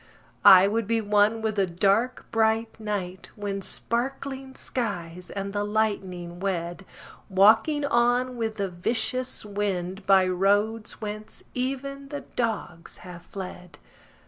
I 0.43 0.67
would 0.67 0.87
be 0.87 0.99
one 0.99 1.43
with 1.43 1.57
the 1.57 1.67
dark 1.67 2.25
bright 2.31 2.79
night 2.79 3.29
When 3.35 3.61
sparkling 3.61 4.55
skies 4.55 5.29
and 5.29 5.53
the 5.53 5.63
lightning 5.63 6.39
wed— 6.39 6.85
Walking 7.29 7.85
on 7.85 8.35
with 8.35 8.55
the 8.55 8.67
vicious 8.67 9.45
wind 9.45 10.07
By 10.07 10.25
roads 10.27 11.01
whence 11.01 11.43
even 11.53 12.07
the 12.09 12.21
dogs 12.21 12.97
have 13.05 13.21
fled. 13.21 13.77